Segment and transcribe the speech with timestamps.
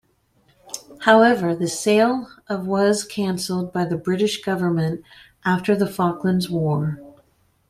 [1.01, 5.03] However, the sale of was cancelled by the British Government
[5.45, 6.99] after the Falklands War.